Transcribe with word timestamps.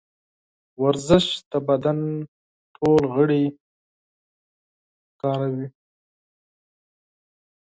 ورزش 0.83 1.25
د 1.51 1.53
بدن 1.67 1.99
ټول 2.75 3.01
غړي 3.13 3.43
فعالوي. 5.19 5.67